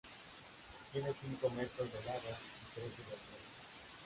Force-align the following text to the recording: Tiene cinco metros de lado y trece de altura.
Tiene 0.91 1.09
cinco 1.21 1.47
metros 1.51 1.93
de 1.93 2.03
lado 2.05 2.21
y 2.21 2.73
trece 2.73 3.01
de 3.07 3.11
altura. 3.13 3.39